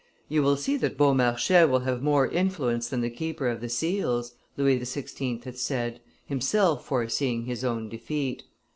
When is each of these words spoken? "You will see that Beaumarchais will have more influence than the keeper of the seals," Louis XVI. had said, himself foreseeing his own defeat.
"You 0.29 0.41
will 0.41 0.57
see 0.57 0.77
that 0.77 0.97
Beaumarchais 0.97 1.69
will 1.69 1.81
have 1.81 2.01
more 2.01 2.27
influence 2.27 2.89
than 2.89 3.01
the 3.01 3.09
keeper 3.11 3.47
of 3.47 3.61
the 3.61 3.69
seals," 3.69 4.33
Louis 4.57 4.79
XVI. 4.79 5.43
had 5.43 5.59
said, 5.59 6.01
himself 6.25 6.83
foreseeing 6.87 7.45
his 7.45 7.63
own 7.63 7.87
defeat. 7.87 8.41